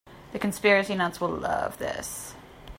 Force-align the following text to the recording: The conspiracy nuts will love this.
The 0.31 0.39
conspiracy 0.39 0.95
nuts 0.95 1.21
will 1.21 1.29
love 1.29 1.77
this. 1.77 2.33